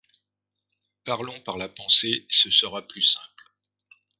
Parlons 1.05 1.39
par 1.41 1.57
la 1.59 1.69
pensée, 1.69 2.25
ce 2.27 2.49
sera 2.49 2.81
plus 2.87 3.03
simple. 3.03 3.53